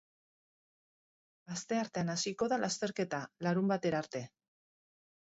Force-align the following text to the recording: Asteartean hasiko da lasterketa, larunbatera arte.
Asteartean 1.57 2.11
hasiko 2.15 2.49
da 2.57 2.61
lasterketa, 2.65 3.23
larunbatera 3.49 4.05
arte. 4.07 4.27